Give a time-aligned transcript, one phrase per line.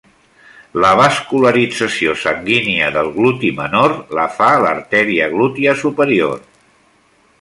[0.83, 6.43] La vascularització sanguínia del gluti menor la fa l'artèria glútia superior.